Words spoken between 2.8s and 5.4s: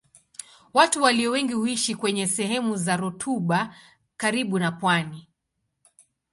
rutuba karibu na pwani.